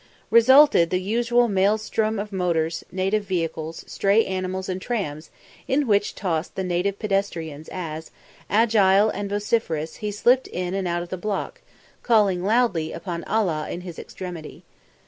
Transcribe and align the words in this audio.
Resulted 0.31 0.89
the 0.89 0.99
usual 0.99 1.47
maelstrom 1.47 2.17
of 2.17 2.33
motors, 2.33 2.83
native 2.91 3.23
vehicles, 3.23 3.83
stray 3.85 4.25
animals 4.25 4.67
and 4.67 4.81
trams, 4.81 5.29
in 5.67 5.85
which 5.85 6.15
tossed 6.15 6.55
the 6.55 6.63
native 6.63 6.97
pedestrian 6.97 7.63
as, 7.71 8.09
agile 8.49 9.11
and 9.11 9.29
vociferous, 9.29 9.97
he 9.97 10.09
slipped 10.09 10.47
in 10.47 10.73
and 10.73 10.87
out 10.87 11.03
of 11.03 11.09
the 11.09 11.17
block, 11.17 11.61
calling 12.01 12.43
loudly 12.43 12.91
upon 12.91 13.23
Allah 13.25 13.67
in 13.69 13.81
his 13.81 13.99
extremity. 13.99 14.63